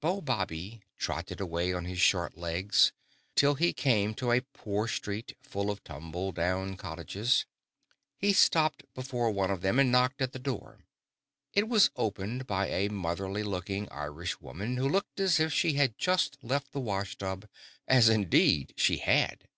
Beau 0.00 0.22
Bobby 0.22 0.80
trotted 0.96 1.42
away 1.42 1.74
on 1.74 1.84
his 1.84 2.00
short 2.00 2.38
legs 2.38 2.94
till 3.36 3.54
he 3.54 3.74
came 3.74 4.14
to 4.14 4.32
a 4.32 4.40
poor 4.40 4.88
street, 4.88 5.36
full 5.42 5.70
of 5.70 5.84
tumble 5.84 6.32
down 6.32 6.74
cottages. 6.78 7.44
He 8.16 8.32
stopped 8.32 8.84
before 8.94 9.30
one 9.30 9.50
of 9.50 9.60
them 9.60 9.78
and 9.78 9.92
knocked 9.92 10.22
at 10.22 10.32
the 10.32 10.38
door. 10.38 10.78
It 11.52 11.68
was 11.68 11.90
opened 11.96 12.46
by 12.46 12.68
a 12.68 12.88
motherly 12.88 13.42
looking 13.42 13.86
Irish 13.92 14.40
woman, 14.40 14.78
who 14.78 14.88
looked 14.88 15.20
as 15.20 15.38
if 15.38 15.52
she 15.52 15.74
had 15.74 15.98
just 15.98 16.42
left 16.42 16.72
the 16.72 16.80
washtub, 16.80 17.46
as, 17.86 18.08
indeed, 18.08 18.72
she 18.78 18.96
had. 18.96 19.48